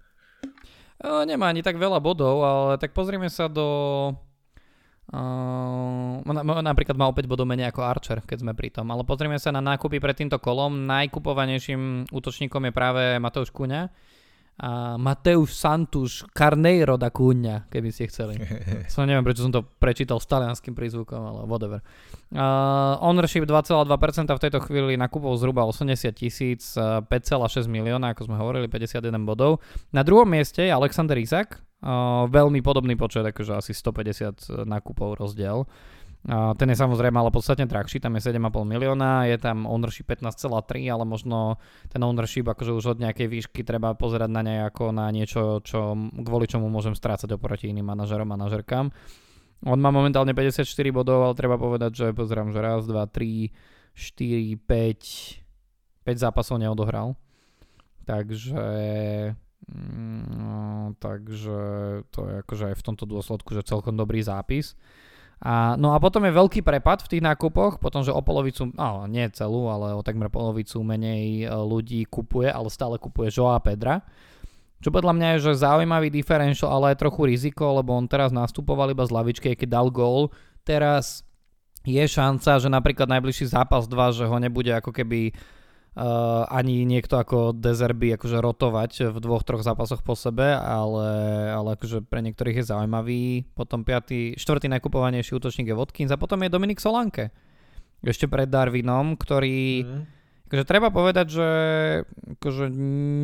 [1.02, 3.66] Nemá ani tak veľa bodov, ale tak pozrime sa do
[5.12, 6.24] Uh,
[6.64, 8.88] napríklad mal 5 bodov menej ako Archer, keď sme pri tom.
[8.88, 10.88] Ale pozrieme sa na nákupy pred týmto kolom.
[10.88, 13.92] Najkupovanejším útočníkom je práve Mateusz Kuňa.
[14.62, 18.38] A Mateusz Santuš Carneiro da Kuňa, keby ste chceli.
[18.92, 21.82] som neviem, prečo som to prečítal s talianským prízvukom, ale whatever.
[22.30, 28.70] Uh, ownership 2,2% v tejto chvíli nakupol zhruba 80 tisíc, 5,6 milióna, ako sme hovorili,
[28.70, 29.58] 51 bodov.
[29.90, 35.66] Na druhom mieste je Alexander Isak, Uh, veľmi podobný počet, akože asi 150 nákupov rozdiel.
[35.66, 40.86] Uh, ten je samozrejme ale podstatne drahší, tam je 7,5 milióna, je tam ownership 15,3,
[40.86, 41.58] ale možno
[41.90, 45.98] ten ownership akože už od nejakej výšky treba pozerať na nej ako na niečo, čo,
[45.98, 48.94] kvôli čomu môžem strácať oproti iným manažerom, manažerkám.
[49.66, 53.50] On má momentálne 54 bodov, ale treba povedať, že pozerám, že raz, dva, tri,
[53.94, 57.18] 4, 5, 5 zápasov neodohral.
[58.02, 58.66] Takže
[59.70, 61.58] No, takže
[62.10, 64.74] to je akože aj v tomto dôsledku, že celkom dobrý zápis.
[65.42, 69.10] A, no a potom je veľký prepad v tých nákupoch, potom, že o polovicu, no
[69.10, 74.06] nie celú, ale o takmer polovicu menej e, ľudí kupuje, ale stále kupuje Joa Pedra.
[74.78, 78.94] Čo podľa mňa je, že zaujímavý differential, ale aj trochu riziko, lebo on teraz nastupoval
[78.94, 80.30] iba z lavičky, keď dal gól.
[80.62, 81.26] Teraz
[81.82, 85.34] je šanca, že napríklad najbližší zápas 2, že ho nebude ako keby
[85.96, 91.08] uh, ani niekto ako Dezerby akože rotovať v dvoch, troch zápasoch po sebe, ale,
[91.52, 93.44] ale akože pre niektorých je zaujímavý.
[93.52, 97.30] Potom piatý, štvrtý najkupovanejší útočník je Watkins a potom je Dominik Solanke.
[98.02, 99.86] Ešte pred Darwinom, ktorý...
[99.86, 100.04] Mm.
[100.50, 101.48] Akože treba povedať, že
[102.36, 102.68] akože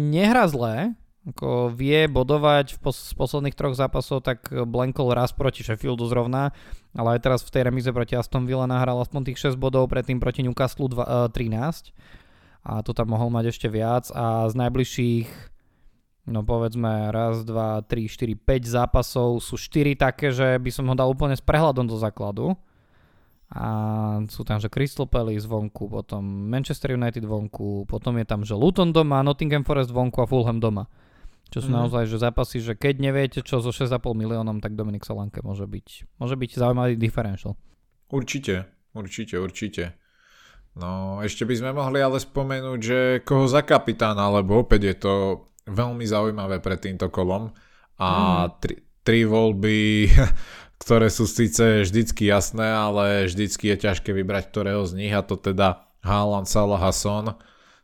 [0.08, 0.96] nehrá zlé,
[1.28, 6.56] ako vie bodovať v pos- z posledných troch zápasov, tak Blankol raz proti Sheffieldu zrovna,
[6.96, 10.16] ale aj teraz v tej remize proti Aston Villa nahral aspoň tých 6 bodov, predtým
[10.16, 11.92] proti Newcastle 2, uh, 13
[12.62, 15.28] a tu tam mohol mať ešte viac a z najbližších
[16.28, 20.94] no povedzme raz, dva, tri, štyri, 5 zápasov sú 4 také, že by som ho
[20.94, 22.54] dal úplne s prehľadom do základu.
[23.48, 23.64] A
[24.28, 28.92] sú tam, že Crystal Palace vonku, potom Manchester United vonku, potom je tam, že Luton
[28.92, 30.84] doma, Nottingham Forest vonku a Fulham doma.
[31.48, 31.76] Čo sú mm.
[31.80, 36.20] naozaj že zápasy, že keď neviete čo so 6,5 miliónom, tak Dominik Solanke môže byť,
[36.20, 37.56] môže byť zaujímavý differential.
[38.12, 39.96] Určite, určite, určite.
[40.78, 45.14] No, ešte by sme mohli ale spomenúť, že koho za kapitána, lebo opäť je to
[45.66, 47.50] veľmi zaujímavé pred týmto kolom
[47.98, 48.08] a
[48.46, 48.48] mm.
[48.62, 50.06] tri, tri voľby,
[50.82, 55.34] ktoré sú síce vždycky jasné, ale vždycky je ťažké vybrať ktorého z nich a to
[55.34, 57.34] teda Haaland, Salah a Son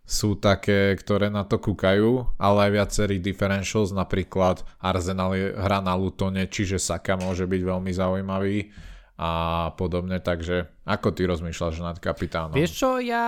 [0.07, 6.47] sú také, ktoré na to kúkajú, ale aj viacerý differentials, napríklad Arsenal hra na Lutone,
[6.47, 8.71] čiže Saka môže byť veľmi zaujímavý
[9.15, 12.55] a podobne, takže ako ty rozmýšľaš nad kapitánom?
[12.55, 13.27] Vieš čo, ja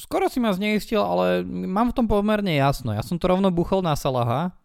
[0.00, 2.96] skoro si ma zneistil, ale mám v tom pomerne jasno.
[2.96, 4.56] Ja som to rovno buchol na Salaha,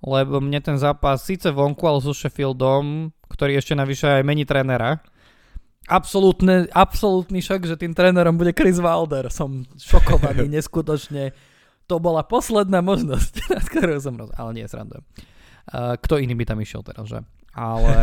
[0.00, 5.04] lebo mne ten zápas síce vonku, ale so Sheffieldom, ktorý ešte navyše aj mení trénera,
[5.88, 9.28] absolútne, absolútny šok, že tým trénerom bude Chris Wilder.
[9.28, 11.36] Som šokovaný, neskutočne.
[11.88, 14.32] To bola posledná možnosť, na ktorú som roz...
[14.36, 15.04] Ale nie, srandujem.
[15.64, 17.20] Uh, kto iný by tam išiel teraz, že?
[17.54, 17.96] Ale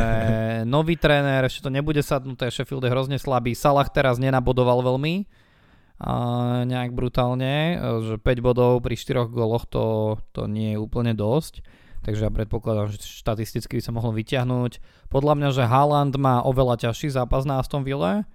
[0.64, 3.52] nový tréner, ešte to nebude sadnuté, Sheffield je hrozne slabý.
[3.52, 7.76] Salah teraz nenabodoval veľmi, uh, nejak brutálne,
[8.08, 11.60] že 5 bodov pri 4 goloch to, to nie je úplne dosť
[12.02, 14.72] takže ja predpokladám, že štatisticky by sa mohol vyťahnuť.
[15.14, 18.26] Podľa mňa, že Haaland má oveľa ťažší zápas na Aston Ville.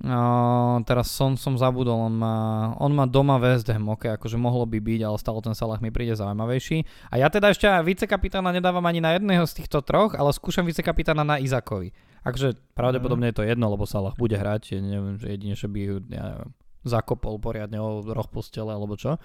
[0.00, 2.36] Uh, teraz som, som zabudol, on má,
[2.80, 5.92] on má doma West Ham, ok, akože mohlo by byť, ale stále ten Salah mi
[5.92, 6.88] príde zaujímavejší.
[7.12, 11.20] A ja teda ešte vicekapitána nedávam ani na jedného z týchto troch, ale skúšam vicekapitána
[11.20, 11.92] na Izakovi.
[12.24, 16.48] Akže pravdepodobne je to jedno, lebo Salah bude hrať, neviem, že jedine, že by ja
[16.80, 19.20] zakopol poriadne o roh postele alebo čo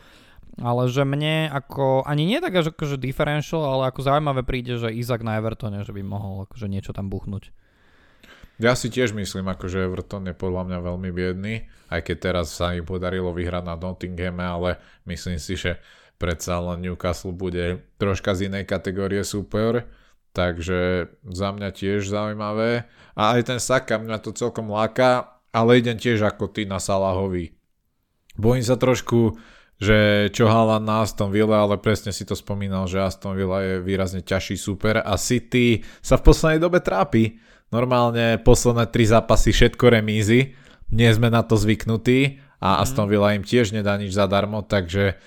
[0.62, 5.26] ale že mne ako, ani nie tak akože differential, ale ako zaujímavé príde, že Izak
[5.26, 7.52] na Evertone, že by mohol akože niečo tam buchnúť.
[8.56, 12.72] Ja si tiež myslím, akože Everton je podľa mňa veľmi biedný, aj keď teraz sa
[12.72, 14.70] im podarilo vyhrať na Nottinghame, ale
[15.04, 15.84] myslím si, že
[16.16, 19.84] predsa len Newcastle bude troška z inej kategórie super,
[20.32, 22.88] takže za mňa tiež zaujímavé.
[23.16, 27.56] A aj ten Saka, mňa to celkom láka, ale idem tiež ako ty na Salahovi.
[28.36, 29.40] Bojím sa trošku,
[29.80, 33.84] že čo hala na Aston Villa, ale presne si to spomínal, že Aston Villa je
[33.84, 37.40] výrazne ťažší super a City sa v poslednej dobe trápi.
[37.76, 40.56] Normálne posledné tri zápasy všetko remízy,
[40.96, 42.80] nie sme na to zvyknutí a mhm.
[42.88, 45.20] Aston Villa im tiež nedá nič zadarmo, takže,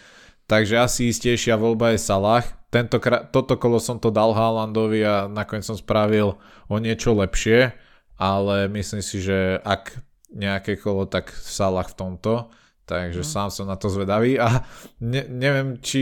[0.48, 2.48] takže asi istejšia voľba je Salah.
[2.72, 6.40] Tentokrát, toto kolo som to dal Haalandovi a nakoniec som spravil
[6.72, 7.76] o niečo lepšie,
[8.16, 10.00] ale myslím si, že ak
[10.32, 12.48] nejaké kolo, tak Salah v tomto.
[12.88, 13.28] Takže mm.
[13.28, 14.64] sám som na to zvedavý a
[15.04, 16.00] ne, neviem, či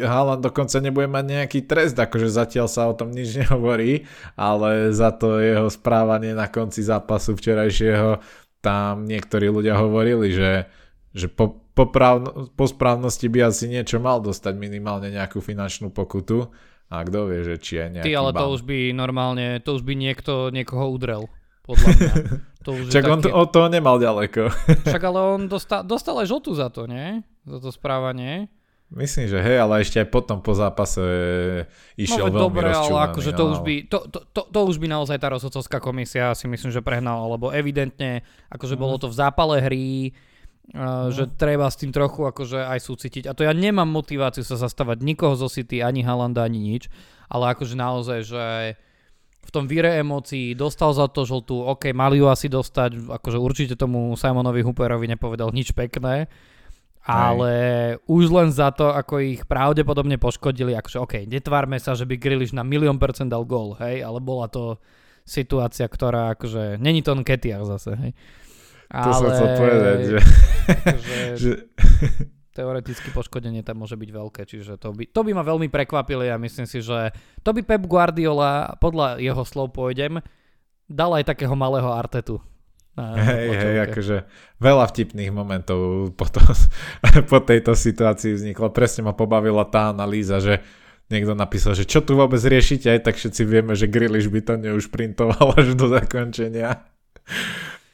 [0.00, 5.12] Haaland dokonca nebude mať nejaký trest, akože zatiaľ sa o tom nič nehovorí, ale za
[5.12, 8.24] to jeho správanie na konci zápasu včerajšieho
[8.58, 10.66] tam niektorí ľudia hovorili, že,
[11.14, 16.50] že po, po, právno, po správnosti by asi niečo mal dostať minimálne nejakú finančnú pokutu
[16.88, 18.40] a kto vie, že či je nejaký Ty, ale ban.
[18.40, 21.30] to už by normálne, to už by niekto niekoho udrel
[21.68, 22.14] podľa mňa.
[22.66, 23.32] To už Čak on taký...
[23.32, 24.50] od toho nemal ďaleko.
[24.90, 27.22] Však ale on dostal, dostal aj žltú za to, nie?
[27.46, 28.50] Za to správanie.
[28.92, 31.00] Myslím, že hej, ale ešte aj potom po zápase
[31.96, 33.50] išiel no, veľmi dobre, ale akože to, no.
[33.52, 36.80] už by, to, to, to, to už by naozaj tá rozhodcovská komisia si myslím, že
[36.80, 38.80] prehnala, lebo evidentne, akože mm.
[38.80, 40.12] bolo to v zápale hry,
[40.68, 43.24] Uh, že treba s tým trochu akože aj súcitiť.
[43.24, 46.92] A to ja nemám motiváciu sa zastávať nikoho zo City, ani Halanda, ani nič,
[47.32, 48.44] ale akože naozaj, že
[49.48, 53.74] v tom víre emócií, dostal za to žltú, ok, mali ju asi dostať, akože určite
[53.80, 56.28] tomu Simonovi Hooperovi nepovedal nič pekné,
[57.00, 57.52] ale
[57.96, 58.04] Hej.
[58.04, 62.52] už len za to, ako ich pravdepodobne poškodili, akože ok, netvárme sa, že by Griliš
[62.52, 64.76] na milión percent dal gól, hej, ale bola to
[65.24, 68.12] situácia, ktorá akože, není to Ketiach zase, hej.
[68.92, 70.18] To ale, som chcel povedať, že...
[70.68, 71.50] Akože, že
[72.58, 76.42] teoreticky poškodenie tam môže byť veľké, čiže to by, to by ma veľmi prekvapili a
[76.42, 77.14] myslím si, že
[77.46, 80.18] to by Pep Guardiola, podľa jeho slov pôjdem,
[80.90, 82.42] dal aj takého malého Artetu.
[82.98, 84.16] Hej, hej, akože
[84.58, 86.42] veľa vtipných momentov po, to,
[87.30, 88.74] po tejto situácii vzniklo.
[88.74, 90.58] Presne ma pobavila tá analýza, že
[91.06, 94.54] niekto napísal, že čo tu vôbec riešite, aj tak všetci vieme, že Grilish by to
[94.58, 96.90] neušprintoval až do zakončenia.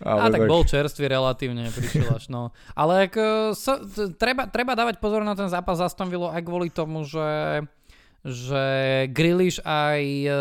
[0.05, 2.53] Ale a tak, tak bol čerstvý relatívne, prišiel až no.
[2.77, 3.15] Ale ak,
[3.57, 3.81] so,
[4.21, 7.65] treba, treba dávať pozor na ten zápas za Aston Villa aj kvôli tomu, že,
[8.21, 8.65] že
[9.17, 10.41] Grealish aj, e,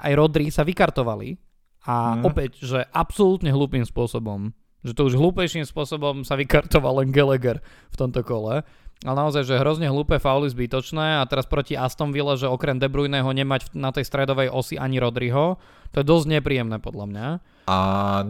[0.00, 1.36] aj Rodri sa vykartovali
[1.84, 2.22] a mm.
[2.24, 4.56] opäť, že absolútne hlúpým spôsobom.
[4.82, 8.66] Že to už hlúpejším spôsobom sa vykartoval len Gallagher v tomto kole.
[9.02, 12.86] Ale naozaj, že hrozne hlúpe fauly zbytočné a teraz proti Aston Villa, že okrem De
[12.86, 15.58] Bruyneho nemať na tej stredovej osi ani Rodriho,
[15.90, 17.26] to je dosť nepríjemné podľa mňa.
[17.66, 17.78] A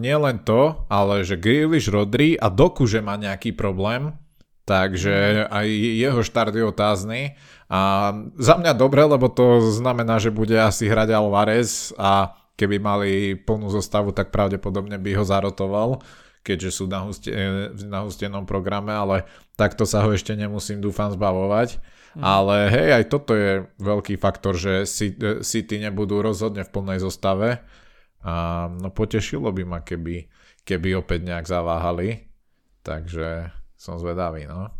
[0.01, 4.17] nie len to, ale že Grealish, Rodri a Doku, že má nejaký problém,
[4.65, 5.67] takže aj
[6.01, 7.21] jeho štart je otázny.
[7.69, 13.11] A za mňa dobre, lebo to znamená, že bude asi hrať Alvarez a keby mali
[13.37, 16.01] plnú zostavu, tak pravdepodobne by ho zarotoval
[16.42, 17.31] keďže sú na, huste,
[17.87, 19.24] na hustenom programe, ale
[19.55, 21.78] takto sa ho ešte nemusím, dúfam, zbavovať.
[22.12, 22.22] Mm.
[22.22, 24.85] Ale hej, aj toto je veľký faktor, že
[25.40, 27.64] City nebudú rozhodne v plnej zostave.
[28.22, 30.28] A no potešilo by ma, keby,
[30.62, 32.28] keby opäť nejak zaváhali.
[32.83, 34.70] Takže som zvedavý, no.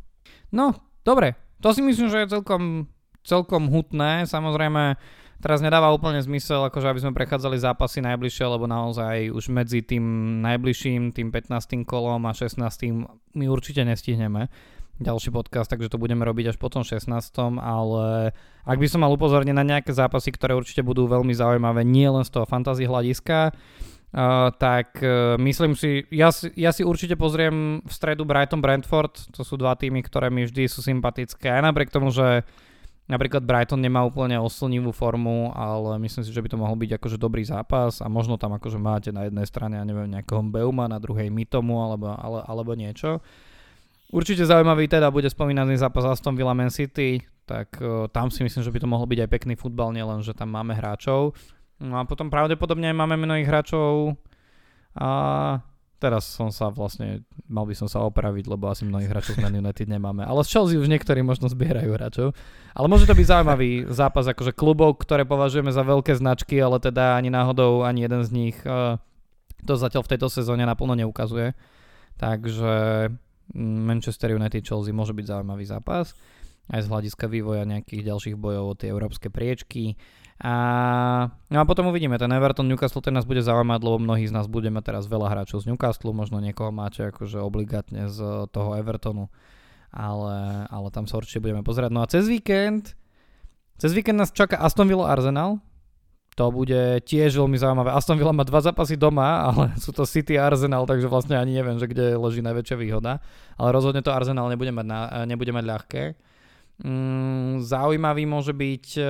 [0.53, 1.35] No, dobre.
[1.62, 2.90] To si myslím, že je celkom,
[3.22, 4.27] celkom hutné.
[4.27, 4.98] Samozrejme,
[5.43, 10.39] teraz nedáva úplne zmysel, akože aby sme prechádzali zápasy najbližšie, lebo naozaj už medzi tým
[10.41, 11.83] najbližším, tým 15.
[11.83, 12.63] kolom a 16.
[13.35, 14.47] my určite nestihneme
[15.03, 17.11] ďalší podcast, takže to budeme robiť až po tom 16.
[17.59, 18.31] Ale
[18.63, 22.23] ak by som mal upozorniť na nejaké zápasy, ktoré určite budú veľmi zaujímavé, nie len
[22.23, 23.53] z toho fantasy hľadiska,
[24.13, 29.41] Uh, tak uh, myslím si ja, ja si určite pozriem v stredu Brighton Brentford, to
[29.41, 32.45] sú dva týmy, ktoré mi vždy sú sympatické, aj napriek tomu, že
[33.11, 37.19] Napríklad Brighton nemá úplne oslnivú formu, ale myslím si, že by to mohol byť akože
[37.19, 41.03] dobrý zápas a možno tam akože máte na jednej strane, ja neviem, nejakého Beuma, na
[41.03, 43.19] druhej Mitomu alebo, ale, alebo niečo.
[44.15, 48.62] Určite zaujímavý teda bude spomínaný zápas Aston Villa Man City, tak uh, tam si myslím,
[48.62, 51.35] že by to mohol byť aj pekný futbal, nielen, že tam máme hráčov.
[51.83, 54.15] No a potom pravdepodobne máme mnohých hráčov
[54.95, 55.11] a
[56.03, 59.55] Teraz som sa vlastne, mal by som sa opraviť, lebo asi mnohých hráčov z Man
[59.55, 60.27] United nemáme.
[60.27, 62.35] Ale z Chelsea už niektorí možno zbierajú hráčov.
[62.75, 67.15] Ale môže to byť zaujímavý zápas akože klubov, ktoré považujeme za veľké značky, ale teda
[67.15, 68.99] ani náhodou ani jeden z nich uh,
[69.62, 71.55] to zatiaľ v tejto sezóne naplno neukazuje.
[72.19, 72.75] Takže
[73.55, 76.19] mm, Manchester United Chelsea môže byť zaujímavý zápas
[76.71, 79.99] aj z hľadiska vývoja nejakých ďalších bojov o tie európske priečky.
[80.43, 80.55] A,
[81.55, 84.51] no a potom uvidíme, ten Everton Newcastle ten nás bude zaujímať, lebo mnohí z nás
[84.51, 89.31] budeme teraz veľa hráčov z Newcastle, možno niekoho máte akože obligátne z toho Evertonu,
[89.95, 91.95] ale, ale tam sa určite budeme pozerať.
[91.95, 92.99] No a cez víkend,
[93.79, 95.63] cez víkend nás čaká Aston Villa Arsenal,
[96.33, 97.93] to bude tiež veľmi zaujímavé.
[97.93, 101.55] Aston Villa má dva zápasy doma, ale sú to City a Arsenal, takže vlastne ani
[101.55, 103.23] neviem, že kde leží najväčšia výhoda.
[103.55, 106.03] Ale rozhodne to Arsenal nebude mať, na, nebude mať ľahké.
[106.83, 109.07] Mm, zaujímavý môže byť uh,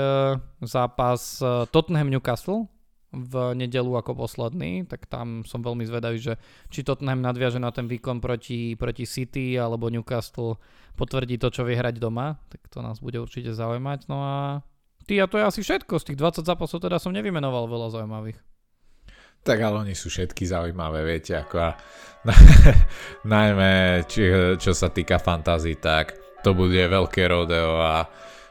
[0.61, 2.69] zápas uh, Tottenham Newcastle
[3.13, 6.37] v nedelu ako posledný, tak tam som veľmi zvedavý, že
[6.69, 10.61] či Tottenham nadviaže na ten výkon proti, proti City alebo Newcastle
[10.97, 14.09] potvrdí to, čo vie hrať doma, tak to nás bude určite zaujímať.
[14.09, 14.37] No a
[15.09, 18.41] ty a to je asi všetko, z tých 20 zápasov teda som nevymenoval veľa zaujímavých.
[19.43, 21.71] Tak ale oni sú všetky zaujímavé, viete, ako a
[23.33, 24.29] najmä či,
[24.61, 28.07] čo sa týka fantasy, tak to bude veľké rodeo a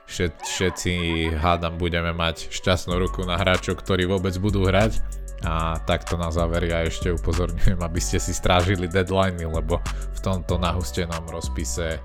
[0.08, 0.91] všet, všetci
[1.39, 4.99] hádam budeme mať šťastnú ruku na hráčov, ktorí vôbec budú hrať.
[5.41, 9.82] A takto na záver ja ešte upozorňujem, aby ste si strážili deadliny, lebo
[10.13, 11.97] v tomto nahustenom rozpise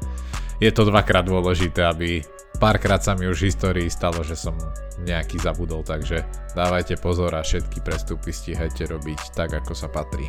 [0.57, 2.25] je to dvakrát dôležité, aby
[2.57, 4.57] párkrát sa mi už v histórii stalo, že som
[5.05, 6.25] nejaký zabudol, takže
[6.57, 10.25] dávajte pozor a všetky prestupy stíhajte robiť tak, ako sa patrí.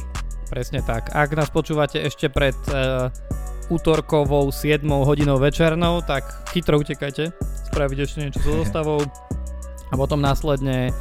[0.51, 1.15] Presne tak.
[1.15, 3.07] Ak nás počúvate ešte pred uh,
[3.69, 7.31] útorkovou 7 hodinou večernou, tak chytro utekajte,
[7.71, 9.03] spraviť ešte niečo so zostavou
[9.87, 10.91] a potom následne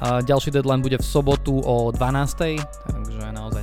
[0.00, 2.99] ďalší deadline bude v sobotu o 12.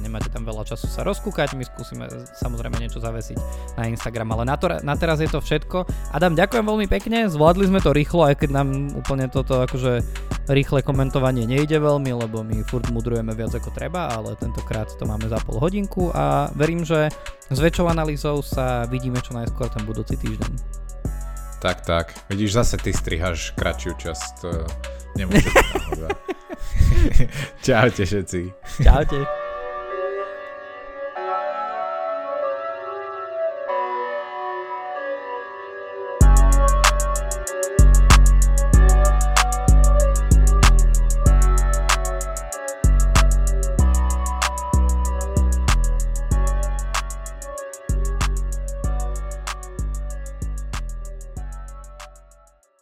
[0.07, 1.59] Nemáte tam veľa času sa rozkúkať.
[1.59, 2.07] My skúsime
[2.39, 3.35] samozrejme niečo zavesiť
[3.75, 4.31] na Instagram.
[4.31, 5.83] Ale na, to, na teraz je to všetko.
[6.15, 7.27] Adam, ďakujem veľmi pekne.
[7.27, 9.99] Zvládli sme to rýchlo, aj keď nám úplne toto akože
[10.47, 15.27] rýchle komentovanie nejde veľmi, lebo my furt mudrujeme viac ako treba, ale tentokrát to máme
[15.27, 17.11] za pol hodinku a verím, že
[17.51, 20.55] s väčšou analýzou sa vidíme čo najskôr ten budúci týždeň.
[21.59, 22.15] Tak, tak.
[22.31, 24.33] Vidíš, zase ty strihaš kratšiu časť
[25.17, 26.07] Nemôže to
[27.65, 28.41] Čaute všetci.
[28.83, 29.46] Čaute.